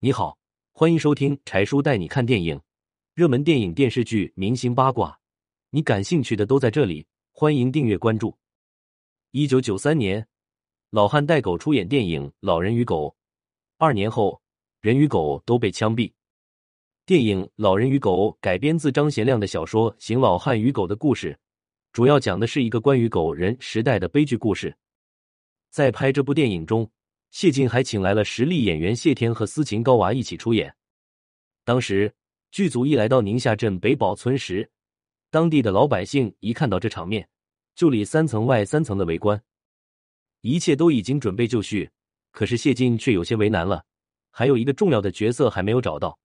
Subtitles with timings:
[0.00, 0.38] 你好，
[0.70, 2.60] 欢迎收听柴叔带你看电影，
[3.14, 5.18] 热门电影、电视剧、明星八卦，
[5.70, 7.04] 你感兴趣的都在这里。
[7.32, 8.38] 欢迎订阅关注。
[9.32, 10.24] 一九九三年，
[10.90, 13.08] 老汉带狗出演电影《老人与狗》，
[13.76, 14.40] 二年后，
[14.80, 16.12] 人与狗都被枪毙。
[17.04, 21.36] 电影《老人与狗》改编自张贤亮的小说《邢老汉与狗》的故事，
[21.92, 24.76] 主要讲的是一个关于狗人时代的悲剧故事。
[25.70, 26.88] 在拍这部电影中，
[27.30, 30.74] 谢晋还请来了实力演员谢天和斯琴高娃一起出演。
[31.64, 32.14] 当时
[32.50, 34.70] 剧组一来到宁夏镇北堡村时，
[35.30, 37.28] 当地的老百姓一看到这场面，
[37.74, 39.40] 就里三层外三层的围观。
[40.40, 41.90] 一切都已经准备就绪，
[42.30, 43.84] 可是谢晋却有些为难了，
[44.30, 46.18] 还有一个重要的角色还没有找到，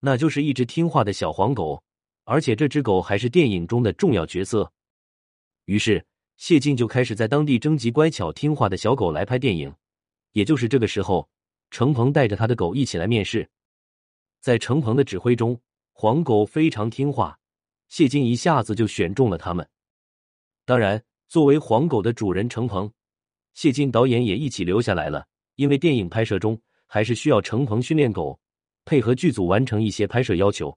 [0.00, 1.82] 那就是一只听话的小黄狗，
[2.24, 4.72] 而且这只狗还是电影中的重要角色。
[5.66, 6.04] 于是
[6.36, 9.72] 谢晋就开始在当地征集乖巧听话的小狗来拍电影。
[10.32, 11.28] 也就是这个时候，
[11.70, 13.48] 程鹏带着他的狗一起来面试。
[14.40, 15.60] 在程鹏的指挥中，
[15.92, 17.38] 黄狗非常听话，
[17.88, 19.68] 谢金一下子就选中了他们。
[20.64, 22.90] 当然，作为黄狗的主人程鹏，
[23.54, 28.38] 谢金导演也一起留下来了，因为电影拍摄中还是需要程鹏训练狗，
[28.84, 30.76] 配合剧组完成一些拍摄要求。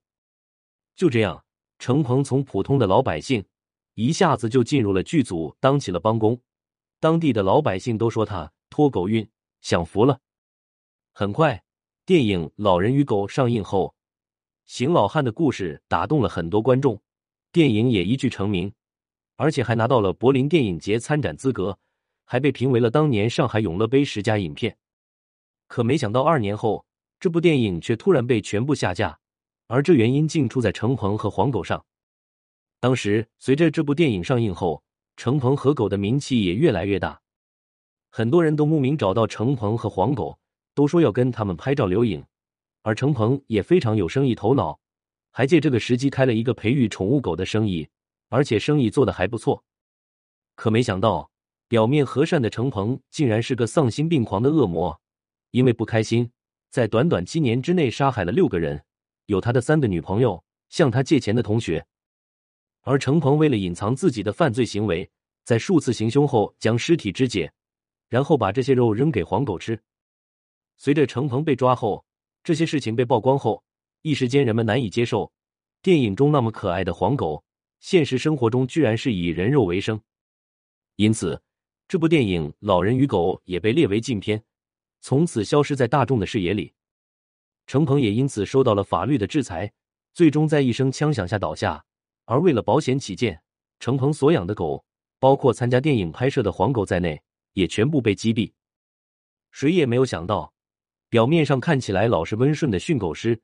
[0.96, 1.44] 就这样，
[1.78, 3.44] 程鹏从普通的老百姓
[3.94, 6.40] 一下子就进入了剧组，当起了帮工。
[7.00, 9.28] 当地的老百姓都说他托狗运。
[9.62, 10.20] 享福了。
[11.14, 11.64] 很快，
[12.06, 13.96] 电影《老人与狗》上映后，
[14.66, 17.02] 邢老汉的故事打动了很多观众，
[17.52, 18.74] 电影也一举成名，
[19.36, 21.78] 而且还拿到了柏林电影节参展资格，
[22.26, 24.78] 还被评为了当年上海永乐杯十佳影片。
[25.68, 26.86] 可没想到，二年后，
[27.20, 29.20] 这部电影却突然被全部下架，
[29.68, 31.86] 而这原因竟出在程鹏和黄狗上。
[32.80, 34.84] 当时，随着这部电影上映后，
[35.18, 37.22] 程鹏和狗的名气也越来越大。
[38.14, 40.38] 很多人都慕名找到程鹏和黄狗，
[40.76, 42.22] 都说要跟他们拍照留影，
[42.82, 44.78] 而程鹏也非常有生意头脑，
[45.32, 47.88] 还借这个时机开了一个培育宠物狗的生意，
[48.28, 49.64] 而且生意做得还不错。
[50.56, 51.32] 可没想到，
[51.70, 55.00] 表面和善的程鹏竟然是个丧心病狂的恶魔，
[55.52, 56.30] 因为不开心，
[56.70, 58.84] 在短短七年之内杀害了六个人，
[59.28, 61.86] 有他的三个女朋友，向他借钱的同学。
[62.82, 65.10] 而程鹏为了隐藏自己的犯罪行为，
[65.46, 67.54] 在数次行凶后将尸体肢解。
[68.12, 69.80] 然后把这些肉扔给黄狗吃。
[70.76, 72.04] 随着程鹏被抓后，
[72.44, 73.64] 这些事情被曝光后，
[74.02, 75.32] 一时间人们难以接受，
[75.82, 77.42] 电影中那么可爱的黄狗，
[77.80, 80.02] 现实生活中居然是以人肉为生。
[80.98, 81.42] 因此，
[81.88, 84.44] 这部电影《老人与狗》也被列为禁片，
[85.00, 86.74] 从此消失在大众的视野里。
[87.66, 89.72] 程鹏也因此受到了法律的制裁，
[90.14, 91.86] 最终在一声枪响下倒下。
[92.26, 93.42] 而为了保险起见，
[93.80, 94.84] 程鹏所养的狗，
[95.18, 97.22] 包括参加电影拍摄的黄狗在内。
[97.54, 98.52] 也全部被击毙。
[99.52, 100.54] 谁也没有想到，
[101.10, 103.42] 表面上看起来老实温顺的训狗师，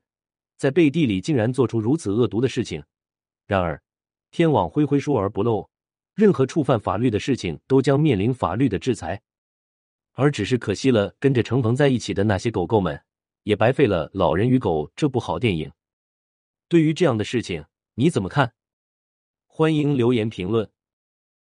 [0.56, 2.82] 在背地里竟然做出如此恶毒的事情。
[3.46, 3.82] 然而，
[4.30, 5.68] 天网恢恢疏而不漏，
[6.14, 9.22] 任何触犯法律的事情都将面临法律的制裁。
[10.12, 13.00] 而只是可惜了，跟着程鹏在一起的那些狗狗们，
[13.44, 15.70] 也白费了《老人与狗》这部好电影。
[16.68, 17.64] 对于这样的事情，
[17.94, 18.52] 你怎么看？
[19.46, 20.70] 欢迎留言评论。